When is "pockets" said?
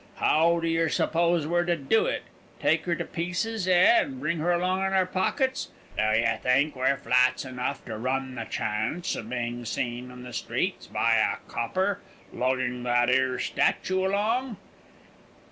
5.05-5.69